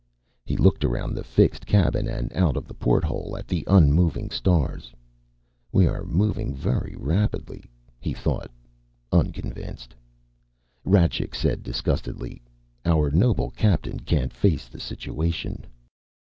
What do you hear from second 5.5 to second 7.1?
We are moving very